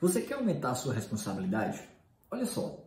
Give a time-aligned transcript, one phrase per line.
[0.00, 1.78] Você quer aumentar a sua responsabilidade?
[2.30, 2.82] Olha só,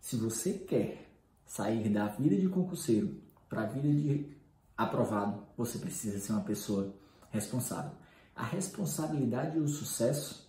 [0.00, 1.08] se você quer
[1.46, 4.36] sair da vida de concurseiro para a vida de
[4.76, 6.92] aprovado, você precisa ser uma pessoa
[7.30, 7.92] responsável.
[8.34, 10.44] A responsabilidade e o sucesso,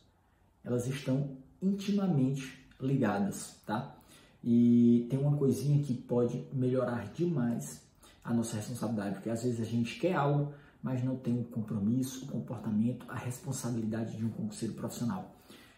[0.65, 3.95] elas estão intimamente ligadas, tá?
[4.43, 7.83] E tem uma coisinha que pode melhorar demais
[8.23, 12.25] a nossa responsabilidade, porque às vezes a gente quer algo, mas não tem o compromisso,
[12.25, 15.37] o comportamento, a responsabilidade de um concurseiro profissional.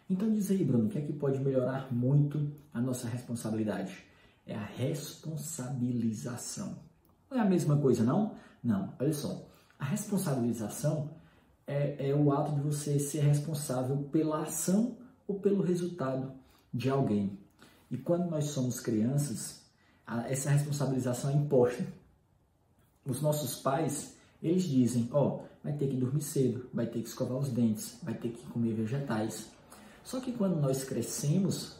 [0.09, 4.04] Então diz aí, Bruno, o que é que pode melhorar muito a nossa responsabilidade?
[4.45, 6.79] É a responsabilização.
[7.29, 8.33] Não é a mesma coisa, não?
[8.64, 9.47] Não, olha só.
[9.77, 11.11] A responsabilização
[11.67, 16.31] é, é o ato de você ser responsável pela ação ou pelo resultado
[16.73, 17.37] de alguém.
[17.91, 19.61] E quando nós somos crianças,
[20.28, 21.86] essa responsabilização é imposta.
[23.05, 27.07] Os nossos pais, eles dizem, ó, oh, vai ter que dormir cedo, vai ter que
[27.07, 29.51] escovar os dentes, vai ter que comer vegetais.
[30.03, 31.77] Só que quando nós crescemos,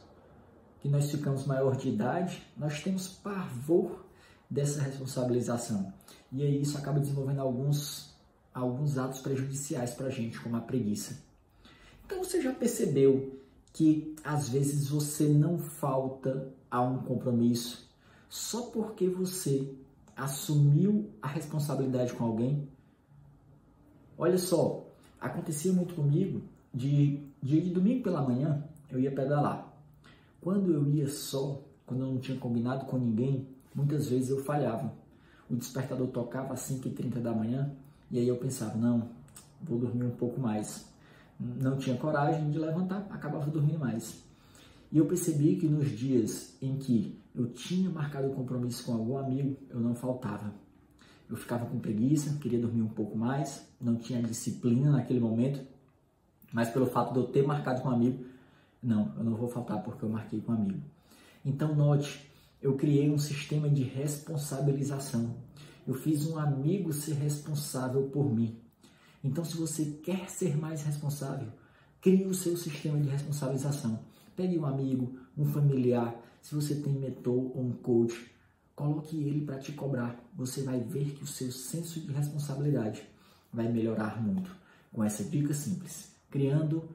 [0.80, 4.06] que nós ficamos maior de idade, nós temos pavor
[4.50, 5.94] dessa responsabilização.
[6.32, 8.16] E aí isso acaba desenvolvendo alguns,
[8.54, 11.24] alguns atos prejudiciais para a gente, como a preguiça.
[12.06, 13.40] Então você já percebeu
[13.74, 17.90] que às vezes você não falta a um compromisso
[18.28, 19.74] só porque você
[20.16, 22.68] assumiu a responsabilidade com alguém?
[24.18, 24.86] Olha só,
[25.20, 26.42] acontecia muito comigo
[26.74, 29.68] de, de, de domingo pela manhã eu ia pedalar.
[30.42, 34.94] Quando eu ia só, quando eu não tinha combinado com ninguém, muitas vezes eu falhava.
[35.50, 37.72] O despertador tocava às 5h30 da manhã
[38.12, 39.10] e aí eu pensava, não,
[39.62, 40.88] vou dormir um pouco mais.
[41.40, 44.24] Não tinha coragem de levantar, acabava dormindo mais.
[44.92, 49.18] E eu percebi que nos dias em que eu tinha marcado um compromisso com algum
[49.18, 50.54] amigo, eu não faltava.
[51.30, 55.62] Eu ficava com preguiça, queria dormir um pouco mais, não tinha disciplina naquele momento,
[56.52, 58.26] mas pelo fato de eu ter marcado com um amigo,
[58.82, 60.82] não, eu não vou faltar porque eu marquei com um amigo.
[61.46, 62.30] Então, note,
[62.62, 65.36] eu criei um sistema de responsabilização.
[65.88, 68.58] Eu fiz um amigo ser responsável por mim.
[69.24, 71.48] Então, se você quer ser mais responsável,
[72.02, 74.00] crie o seu sistema de responsabilização.
[74.36, 78.32] Pegue um amigo, um familiar, se você tem mentor ou um coach,
[78.76, 80.18] coloque ele para te cobrar.
[80.36, 83.04] Você vai ver que o seu senso de responsabilidade
[83.52, 84.50] vai melhorar muito
[84.94, 86.88] com essa dica simples, criando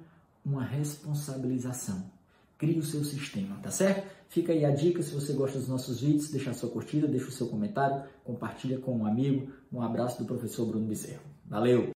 [0.45, 2.11] uma responsabilização.
[2.56, 4.06] Crie o seu sistema, tá certo?
[4.28, 7.28] Fica aí a dica, se você gosta dos nossos vídeos, deixa a sua curtida, deixa
[7.28, 9.53] o seu comentário, compartilha com um amigo.
[9.73, 11.23] Um abraço do professor Bruno Bezerro.
[11.47, 11.93] Valeu!